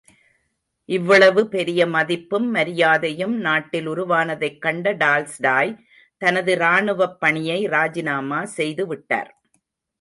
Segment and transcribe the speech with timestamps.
[0.85, 5.85] இவ்வளவு பெரிய மதிப்பும், மரியாதையும் நாட்டில் உருவானதைக் கண்ட டால்ஸ்டாய்,
[6.17, 9.41] தனது ராணுவப் பணியை ராஜிநாமா செய்து விட்டார்.